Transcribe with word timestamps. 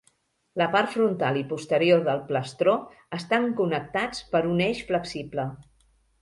La 0.59 0.67
part 0.75 0.93
frontal 0.93 1.35
i 1.41 1.43
posterior 1.51 2.01
del 2.07 2.23
plastró 2.31 2.73
estan 3.19 3.45
connectats 3.61 4.25
per 4.33 4.43
un 4.55 4.65
eix 4.71 4.83
flexible. 4.91 5.47